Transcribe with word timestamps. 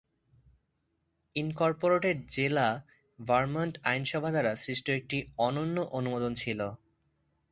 Incorporated 1.35 2.17
জেলা 2.27 2.67
Vermont 3.19 3.73
আইনসভা 3.83 4.29
দ্বারা 4.31 4.51
সৃষ্ট 4.55 4.87
একটি 4.89 5.17
অনন্য 5.37 5.77
অনুমোদন 5.91 6.31
ছিল। 6.33 6.59